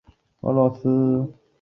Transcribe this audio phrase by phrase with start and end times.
[0.03, 0.03] 有
[0.71, 1.33] 子杨葆元。